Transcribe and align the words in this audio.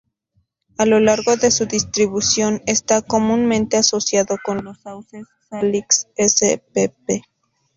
A 0.79 0.87
lo 0.87 0.99
largo 0.99 1.35
de 1.37 1.51
su 1.51 1.67
distribución 1.67 2.63
está 2.65 3.03
comúnmente 3.03 3.77
asociado 3.77 4.39
con 4.43 4.63
los 4.63 4.81
sauces 4.81 5.27
Salix 5.51 6.07
spp. 6.17 7.21